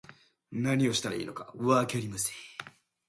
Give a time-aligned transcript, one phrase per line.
[0.51, 2.33] 何をしたらいいのかわかりません